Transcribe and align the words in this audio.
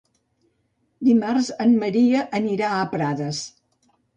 Dimarts 1.09 1.51
en 1.67 1.77
Maria 1.85 2.25
anirà 2.41 2.73
a 2.79 2.91
Prades. 2.95 3.47